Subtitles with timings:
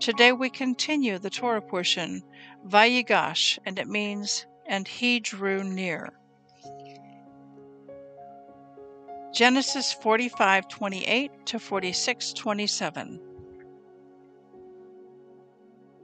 [0.00, 2.22] Today we continue the Torah portion,
[2.66, 6.08] Vayigash, and it means, and he drew near.
[9.34, 13.20] Genesis 45:28 to 46:27.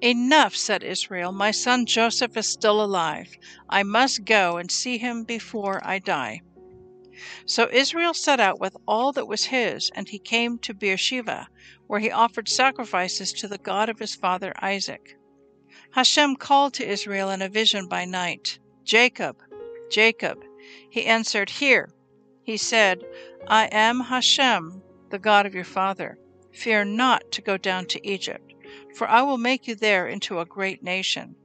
[0.03, 1.33] Enough, said Israel.
[1.33, 3.35] My son Joseph is still alive.
[3.71, 6.43] I must go and see him before I die.
[7.47, 11.49] So Israel set out with all that was his, and he came to Beersheba,
[11.87, 15.17] where he offered sacrifices to the God of his father Isaac.
[15.93, 19.37] Hashem called to Israel in a vision by night, Jacob,
[19.91, 20.43] Jacob.
[20.91, 21.91] He answered, Here.
[22.43, 23.05] He said,
[23.47, 26.19] I am Hashem, the God of your father.
[26.53, 28.55] Fear not to go down to Egypt,
[28.95, 31.37] for I will make you there into a great nation.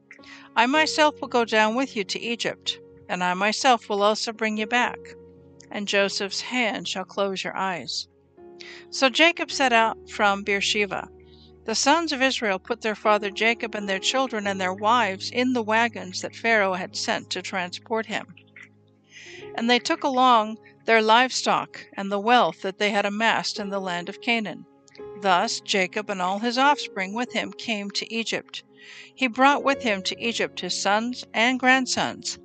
[0.56, 4.58] I myself will go down with you to Egypt, and I myself will also bring
[4.58, 5.00] you back
[5.72, 8.08] and Joseph's hand shall close your eyes.
[8.90, 11.10] So Jacob set out from Beersheba.
[11.66, 15.54] The sons of Israel put their father Jacob and their children and their wives in
[15.54, 18.34] the wagons that Pharaoh had sent to transport him.
[19.56, 23.80] And they took along their livestock and the wealth that they had amassed in the
[23.80, 24.66] land of Canaan.
[25.22, 28.64] Thus Jacob and all his offspring with him came to Egypt.
[29.14, 32.40] He brought with him to Egypt his sons and grandsons,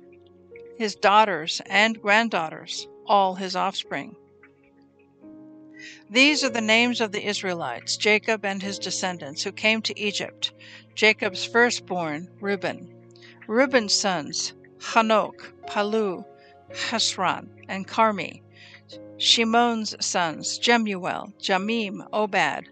[0.77, 4.15] his daughters and granddaughters, all his offspring.
[6.09, 10.51] These are the names of the Israelites, Jacob and his descendants, who came to Egypt.
[10.95, 12.93] Jacob's firstborn, Reuben.
[13.47, 16.23] Reuben's sons, Hanok, Palu,
[16.71, 18.41] Hesron, and Carmi.
[19.17, 22.65] Shimon's sons, Jemuel, Jamin, Ohad,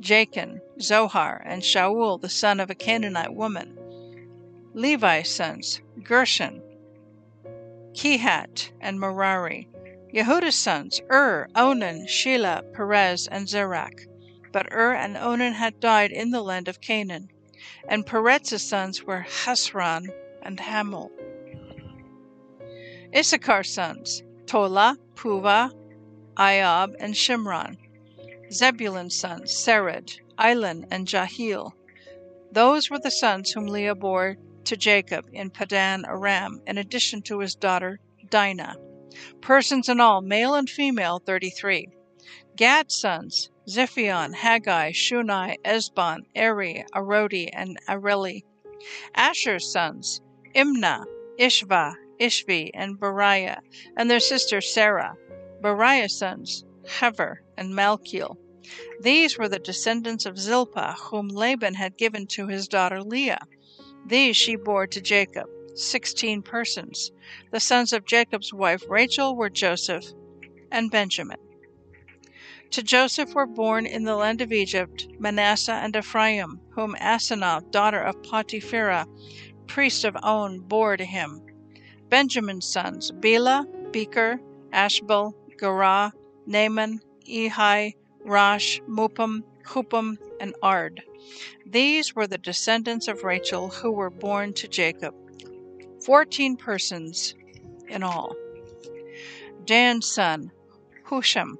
[0.00, 3.76] Jachin, Zohar, and Shaul, the son of a Canaanite woman.
[4.72, 6.62] Levi's sons, Gershon,
[7.92, 9.68] Kehat, and Merari.
[10.12, 14.06] Yehuda's sons, Ur, Onan, Shelah, Perez, and Zerach.
[14.52, 17.30] But Ur and Onan had died in the land of Canaan.
[17.88, 20.08] And Perez's sons were Hezron
[20.42, 21.10] and Hamul.
[23.12, 25.72] Issachar's sons, Tola, Puva,
[26.36, 27.76] Iob, and Shimron.
[28.50, 31.72] Zebulun's sons, Sered, Elon, and Jahil.
[32.50, 37.38] Those were the sons whom Leah bore to Jacob in Padan Aram, in addition to
[37.38, 38.76] his daughter Dinah.
[39.40, 41.88] Persons in all, male and female, 33.
[42.56, 48.42] Gad's sons, Ziphion, Haggai, Shunai, Ezbon, Eri, Arodi, and Areli.
[49.14, 50.20] Asher's sons,
[50.54, 51.04] Imnah,
[51.38, 53.60] Ishva, Ishvi, and Beriah,
[53.96, 55.14] and their sister Sarah.
[55.62, 58.36] Beriah's sons, Hever, and Malchiel.
[59.00, 63.46] These were the descendants of Zilpah, whom Laban had given to his daughter Leah.
[64.06, 67.12] These she bore to Jacob, sixteen persons.
[67.50, 70.04] The sons of Jacob's wife Rachel were Joseph
[70.70, 71.38] and Benjamin.
[72.70, 78.00] To Joseph were born in the land of Egypt Manasseh and Ephraim, whom Asenath, daughter
[78.00, 79.06] of Potipherah,
[79.66, 81.42] priest of On, bore to him.
[82.08, 84.40] Benjamin's sons Bela, Becher,
[84.72, 86.12] Ashbel, Gerah,
[86.46, 87.94] Naaman, Ehi,
[88.24, 91.02] Rosh, Muppim, Huppim, and Ard.
[91.66, 95.14] These were the descendants of Rachel who were born to Jacob.
[96.04, 97.34] Fourteen persons
[97.88, 98.34] in all.
[99.64, 100.50] Dan's son,
[101.06, 101.56] Hushim.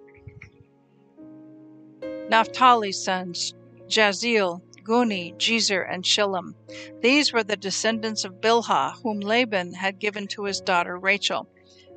[2.31, 3.55] Naphtali's sons,
[3.89, 6.55] Jahzeel, Guni, Jezer, and Shillem.
[7.03, 11.49] These were the descendants of Bilhah, whom Laban had given to his daughter Rachel.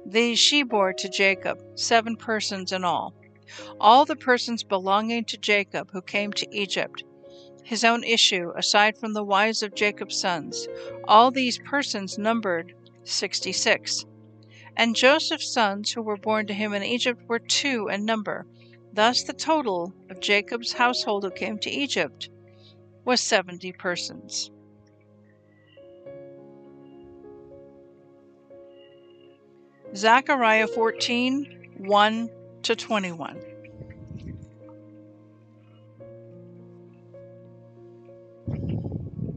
[0.06, 3.14] These she bore to Jacob, seven persons in all.
[3.80, 7.04] All the persons belonging to Jacob who came to Egypt,
[7.64, 10.68] his own issue, aside from the wives of Jacob's sons,
[11.06, 12.74] all these persons numbered
[13.04, 14.06] sixty six.
[14.76, 18.46] And Joseph's sons who were born to him in Egypt were two in number.
[18.92, 22.30] Thus the total of Jacob's household who came to Egypt
[23.06, 24.52] was seventy persons.
[29.96, 32.30] Zechariah 14 1
[32.64, 33.53] to 21.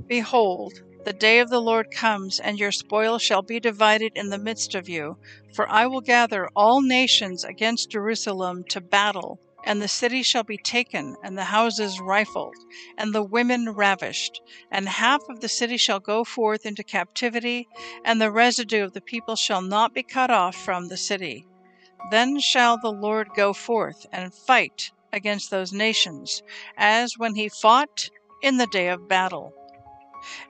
[0.09, 0.73] Behold,
[1.05, 4.75] the day of the Lord comes, and your spoil shall be divided in the midst
[4.75, 5.17] of you.
[5.55, 10.59] For I will gather all nations against Jerusalem to battle, and the city shall be
[10.59, 12.55] taken, and the houses rifled,
[12.97, 14.41] and the women ravished.
[14.71, 17.67] And half of the city shall go forth into captivity,
[18.05, 21.47] and the residue of the people shall not be cut off from the city.
[22.11, 26.43] Then shall the Lord go forth and fight against those nations,
[26.77, 28.11] as when he fought
[28.43, 29.53] in the day of battle.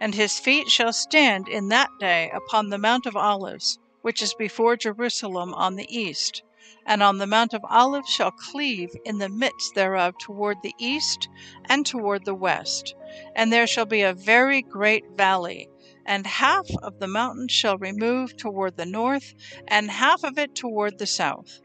[0.00, 4.32] And his feet shall stand in that day upon the Mount of Olives, which is
[4.34, 6.42] before Jerusalem on the east
[6.86, 11.28] and on the Mount of Olives shall cleave in the midst thereof toward the east
[11.68, 12.94] and toward the west.
[13.34, 15.68] And there shall be a very great valley,
[16.06, 19.34] and half of the mountain shall remove toward the north,
[19.66, 21.60] and half of it toward the south.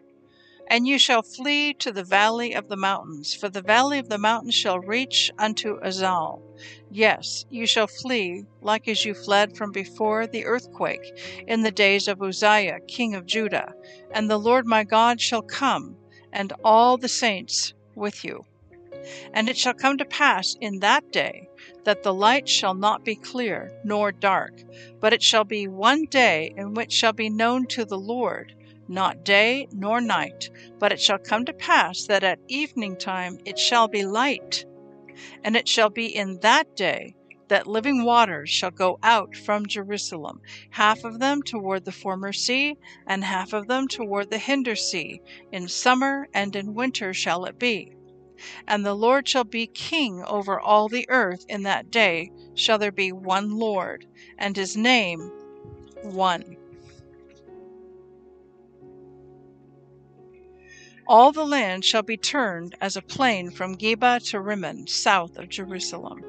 [0.67, 4.17] And you shall flee to the valley of the mountains, for the valley of the
[4.17, 6.41] mountains shall reach unto Azal.
[6.89, 11.01] Yes, you shall flee, like as you fled from before the earthquake
[11.47, 13.73] in the days of Uzziah, king of Judah.
[14.13, 15.97] And the Lord my God shall come,
[16.31, 18.45] and all the saints with you.
[19.33, 21.47] And it shall come to pass in that day
[21.83, 24.53] that the light shall not be clear nor dark,
[24.99, 28.53] but it shall be one day in which shall be known to the Lord
[28.91, 33.57] not day nor night, but it shall come to pass that at evening time it
[33.57, 34.65] shall be light.
[35.43, 37.15] And it shall be in that day
[37.47, 42.77] that living waters shall go out from Jerusalem, half of them toward the former sea,
[43.07, 45.21] and half of them toward the hinder sea.
[45.51, 47.91] In summer and in winter shall it be.
[48.67, 51.45] And the Lord shall be king over all the earth.
[51.49, 54.05] In that day shall there be one Lord,
[54.37, 55.31] and his name
[56.03, 56.55] one.
[61.11, 65.49] All the land shall be turned as a plain from Geba to Rimmon, south of
[65.49, 66.23] Jerusalem.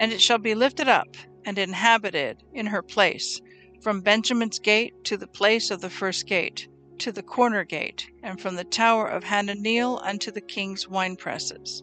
[0.00, 1.14] And it shall be lifted up
[1.44, 3.42] and inhabited in her place,
[3.82, 6.68] from Benjamin's gate to the place of the first gate,
[7.00, 11.82] to the corner gate, and from the tower of Hananeel unto the king's winepresses.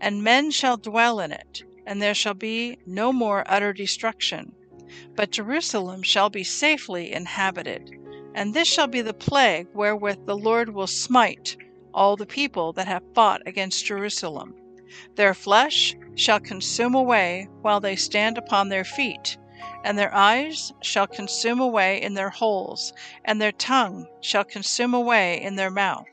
[0.00, 4.52] And men shall dwell in it, and there shall be no more utter destruction.
[5.14, 8.01] But Jerusalem shall be safely inhabited
[8.34, 11.56] and this shall be the plague wherewith the Lord will smite
[11.92, 14.54] all the people that have fought against Jerusalem.
[15.14, 19.36] Their flesh shall consume away while they stand upon their feet,
[19.84, 22.92] and their eyes shall consume away in their holes,
[23.24, 26.06] and their tongue shall consume away in their mouth.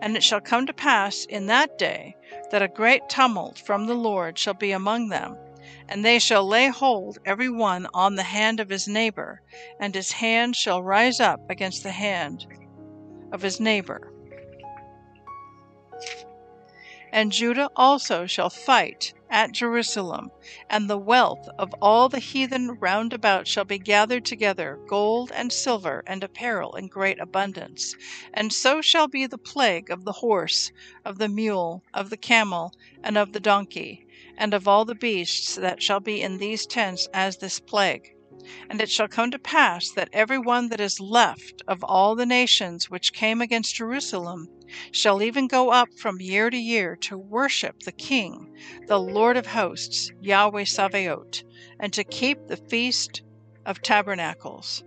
[0.00, 2.16] And it shall come to pass in that day
[2.50, 5.36] that a great tumult from the Lord shall be among them,
[5.88, 9.42] and they shall lay hold every one on the hand of his neighbor,
[9.78, 12.46] and his hand shall rise up against the hand
[13.32, 14.12] of his neighbor.
[17.12, 20.30] And Judah also shall fight at Jerusalem,
[20.70, 25.52] and the wealth of all the heathen round about shall be gathered together, gold and
[25.52, 27.94] silver and apparel in great abundance.
[28.32, 30.70] And so shall be the plague of the horse,
[31.04, 35.56] of the mule, of the camel, and of the donkey, and of all the beasts
[35.56, 38.14] that shall be in these tents as this plague.
[38.68, 42.26] And it shall come to pass that every one that is left of all the
[42.26, 44.48] nations which came against Jerusalem
[44.90, 48.52] shall even go up from year to year to worship the King,
[48.88, 51.44] the Lord of hosts, Yahweh Sabaoth,
[51.78, 53.22] and to keep the feast
[53.64, 54.82] of tabernacles.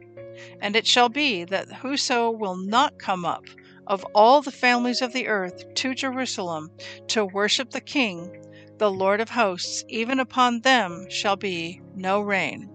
[0.60, 3.46] And it shall be that whoso will not come up
[3.88, 6.72] of all the families of the earth to Jerusalem
[7.08, 8.36] to worship the King,
[8.78, 12.70] the Lord of hosts, even upon them shall be no rain.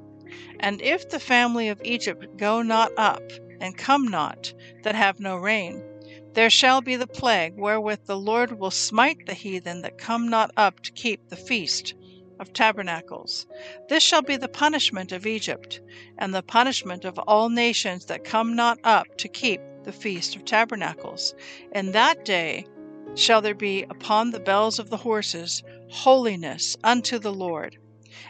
[0.58, 3.22] And if the family of Egypt go not up,
[3.60, 4.52] and come not,
[4.82, 5.82] that have no rain,
[6.32, 10.50] there shall be the plague wherewith the Lord will smite the heathen that come not
[10.56, 11.94] up to keep the feast
[12.38, 13.46] of tabernacles.
[13.88, 15.80] This shall be the punishment of Egypt,
[16.16, 20.44] and the punishment of all nations that come not up to keep the feast of
[20.44, 21.34] tabernacles.
[21.72, 22.66] In that day
[23.14, 27.76] shall there be upon the bells of the horses holiness unto the Lord.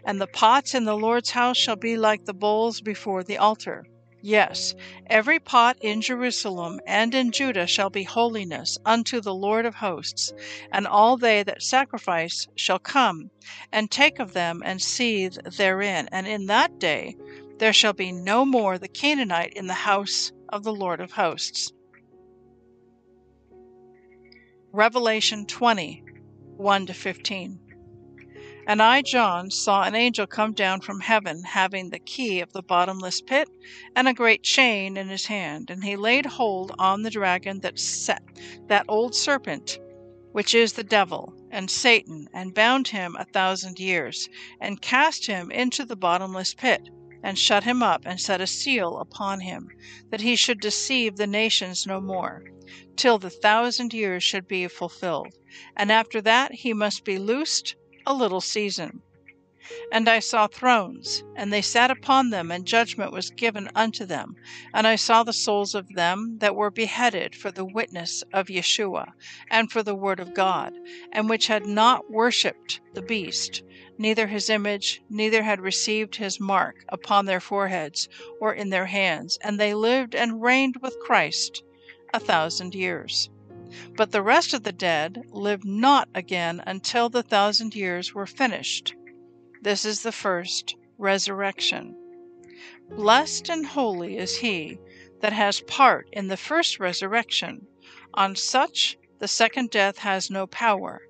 [0.04, 3.84] And the pots in the Lord's house shall be like the bowls before the altar.
[4.22, 4.74] Yes,
[5.06, 10.32] every pot in Jerusalem and in Judah shall be holiness unto the Lord of hosts,
[10.70, 13.30] and all they that sacrifice shall come
[13.72, 16.08] and take of them and seethe therein.
[16.12, 17.16] And in that day
[17.58, 21.72] there shall be no more the Canaanite in the house of the Lord of hosts.
[24.72, 26.04] Revelation 20
[26.56, 27.58] 1 to 15.
[28.68, 32.62] And I, John, saw an angel come down from heaven, having the key of the
[32.62, 33.48] bottomless pit
[33.96, 35.70] and a great chain in his hand.
[35.70, 38.22] And he laid hold on the dragon that set,
[38.68, 39.80] that old serpent,
[40.30, 44.28] which is the devil and Satan, and bound him a thousand years,
[44.60, 46.88] and cast him into the bottomless pit,
[47.24, 49.68] and shut him up, and set a seal upon him,
[50.10, 52.44] that he should deceive the nations no more,
[52.96, 55.34] till the thousand years should be fulfilled.
[55.76, 57.74] And after that he must be loosed
[58.06, 59.02] a little season.
[59.92, 64.34] And I saw thrones, and they sat upon them, and judgment was given unto them.
[64.74, 69.12] And I saw the souls of them that were beheaded for the witness of Yeshua,
[69.48, 70.72] and for the word of God,
[71.12, 73.62] and which had not worshipped the beast,
[73.98, 78.08] neither his image, neither had received his mark upon their foreheads
[78.40, 81.62] or in their hands, and they lived and reigned with Christ
[82.12, 83.30] a thousand years.
[83.96, 88.94] But the rest of the dead lived not again until the thousand years were finished.
[89.62, 91.94] This is the first resurrection.
[92.90, 94.78] Blessed and holy is he
[95.20, 97.66] that has part in the first resurrection.
[98.14, 101.02] On such the second death has no power.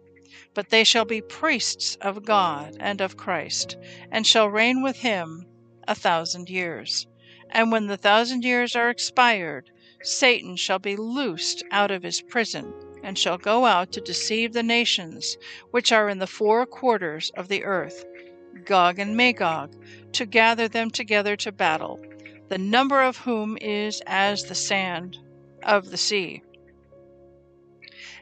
[0.52, 3.78] But they shall be priests of God and of Christ,
[4.10, 5.46] and shall reign with him
[5.88, 7.06] a thousand years.
[7.48, 9.70] And when the thousand years are expired,
[10.02, 14.62] Satan shall be loosed out of his prison, and shall go out to deceive the
[14.62, 15.36] nations
[15.70, 18.04] which are in the four quarters of the earth,
[18.64, 19.74] Gog and Magog,
[20.12, 22.00] to gather them together to battle,
[22.48, 25.18] the number of whom is as the sand
[25.62, 26.42] of the sea.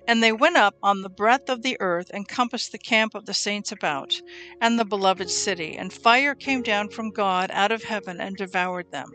[0.06, 3.26] And they went up on the breadth of the earth, and compassed the camp of
[3.26, 4.20] the saints about,
[4.60, 5.76] and the beloved city.
[5.76, 9.12] And fire came down from God out of heaven, and devoured them.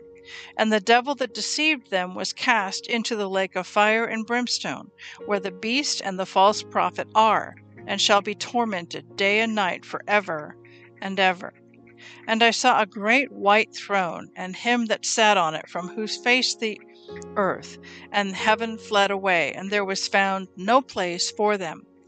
[0.56, 4.90] And the devil that deceived them was cast into the lake of fire and brimstone,
[5.26, 7.54] where the beast and the false prophet are,
[7.86, 10.56] and shall be tormented day and night for ever
[11.00, 11.52] and ever.
[12.26, 16.16] And I saw a great white throne, and him that sat on it, from whose
[16.16, 16.80] face the
[17.36, 17.78] earth
[18.10, 21.86] and heaven fled away, and there was found no place for them.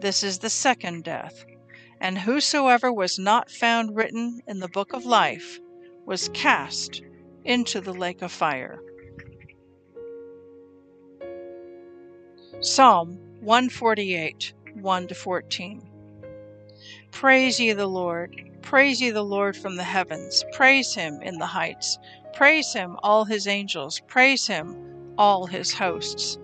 [0.00, 1.44] This is the second death.
[2.00, 5.58] And whosoever was not found written in the book of life
[6.04, 7.02] was cast
[7.44, 8.80] into the lake of fire.
[12.60, 15.88] Psalm 148 1 to 14.
[17.12, 18.36] Praise ye the Lord.
[18.60, 20.44] Praise ye the Lord from the heavens.
[20.52, 21.98] Praise him in the heights.
[22.34, 24.00] Praise him, all his angels.
[24.06, 26.38] Praise him, all his hosts.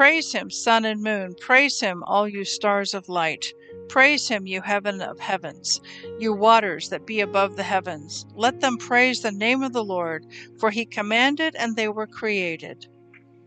[0.00, 1.34] Praise him, sun and moon.
[1.38, 3.52] Praise him, all you stars of light.
[3.86, 5.78] Praise him, you heaven of heavens,
[6.18, 8.24] you waters that be above the heavens.
[8.34, 10.24] Let them praise the name of the Lord,
[10.58, 12.86] for he commanded and they were created.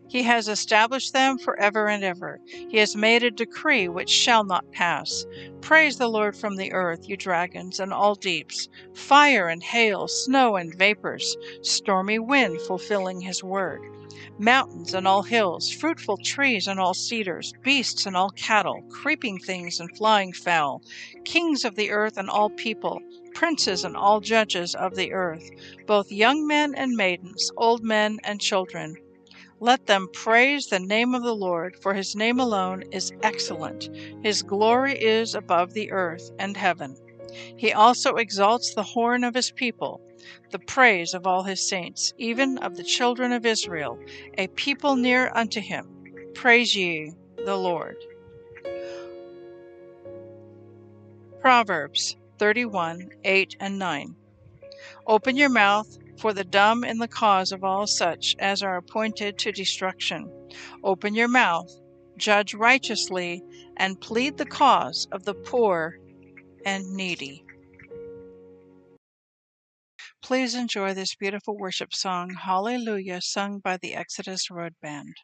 [0.07, 2.39] He has established them for ever and ever.
[2.45, 5.25] He has made a decree which shall not pass.
[5.59, 10.55] Praise the Lord from the earth, you dragons and all deeps, fire and hail, snow
[10.55, 13.81] and vapors, stormy wind fulfilling his word
[14.39, 19.79] mountains and all hills, fruitful trees and all cedars, beasts and all cattle, creeping things
[19.79, 20.81] and flying fowl,
[21.25, 23.01] kings of the earth and all people,
[23.33, 25.49] princes and all judges of the earth,
[25.87, 28.95] both young men and maidens, old men and children.
[29.59, 33.89] Let them praise the name of the Lord, for his name alone is excellent.
[34.23, 36.97] His glory is above the earth and heaven.
[37.57, 40.01] He also exalts the horn of his people
[40.51, 43.99] the praise of all his saints, even of the children of Israel,
[44.37, 45.87] a people near unto him.
[46.35, 47.11] Praise ye
[47.45, 47.97] the Lord.
[51.41, 54.15] Proverbs 31 8 and 9.
[55.07, 59.37] Open your mouth for the dumb in the cause of all such as are appointed
[59.39, 60.31] to destruction.
[60.83, 61.69] Open your mouth,
[62.17, 63.43] judge righteously,
[63.75, 65.97] and plead the cause of the poor
[66.65, 67.43] and needy.
[70.21, 75.15] Please enjoy this beautiful worship song, Hallelujah, sung by the Exodus Road Band.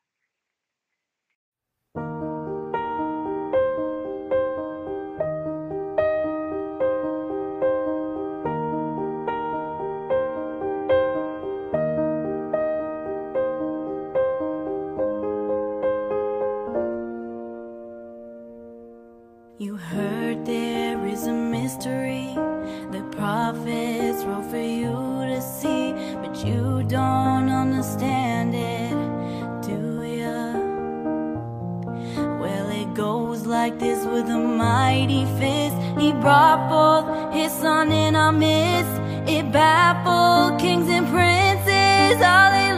[33.69, 35.75] Like this with a mighty fist.
[35.99, 38.95] He brought forth his son in our midst.
[39.29, 42.17] It baffled kings and princes.
[42.23, 42.68] Hallelujah.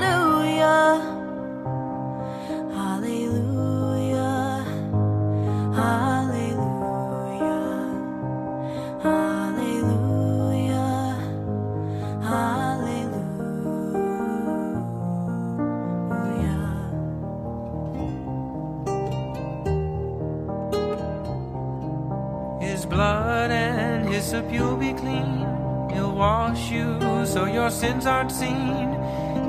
[24.21, 25.47] And hyssop you'll be clean.
[25.91, 28.95] He'll wash you so your sins aren't seen.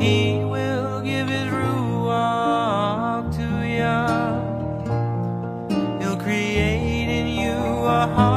[0.01, 3.99] He will give his ruach to you.
[6.01, 8.32] He'll create in you a heart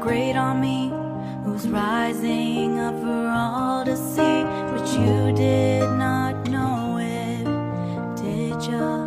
[0.00, 0.90] great army
[1.44, 7.44] who's rising up for all to see, but you did not know it,
[8.16, 9.06] did ya?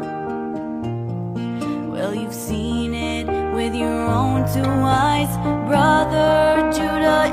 [1.89, 3.25] Well, you've seen it
[3.55, 4.69] with your own two
[5.09, 5.35] eyes.
[5.67, 7.31] Brother Judah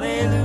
[0.00, 0.39] hallelujah,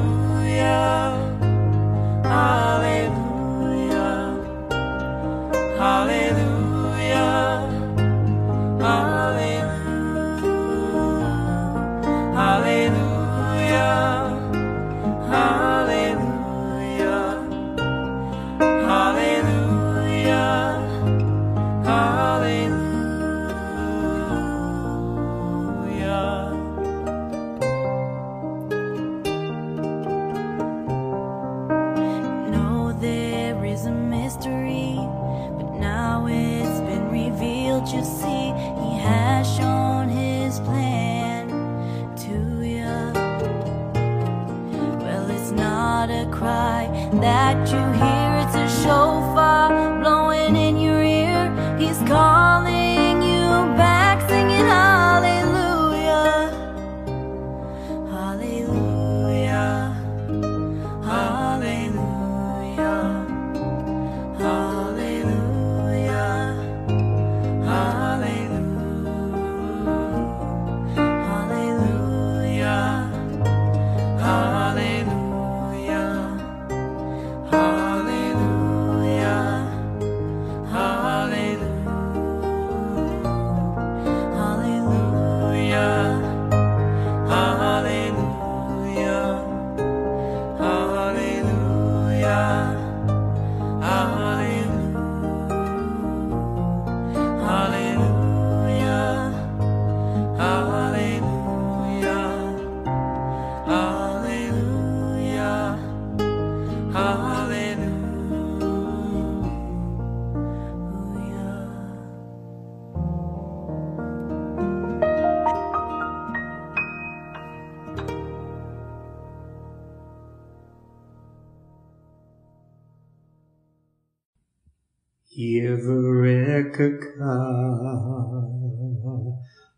[46.36, 46.88] cry
[47.22, 48.30] that you hear.
[48.44, 49.85] It's a shofar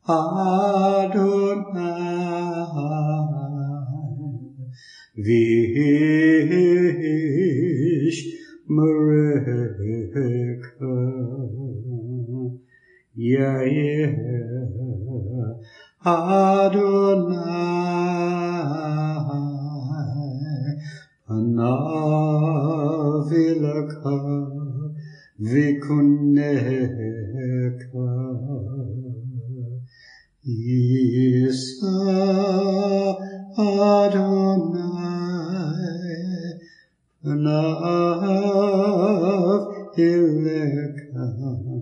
[0.10, 1.68] Adonai